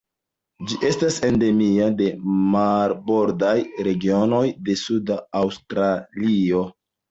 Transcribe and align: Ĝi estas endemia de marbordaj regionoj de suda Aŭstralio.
Ĝi 0.69 0.77
estas 0.87 1.17
endemia 1.27 1.89
de 1.99 2.07
marbordaj 2.55 3.53
regionoj 3.89 4.43
de 4.71 4.79
suda 4.87 5.21
Aŭstralio. 5.45 6.67